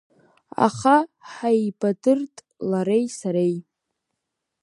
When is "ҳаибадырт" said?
1.33-2.35